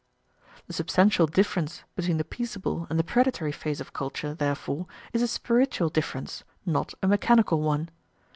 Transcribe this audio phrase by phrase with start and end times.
[0.65, 5.27] The substantial difference between the peaceable and the predatory phase of culture, therefore, is a
[5.27, 7.87] spiritual difference, not a mechanical one.